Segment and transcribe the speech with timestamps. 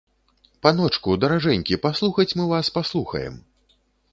[0.65, 3.33] Паночку, даражэнькі, паслухаць мы вас паслухаем.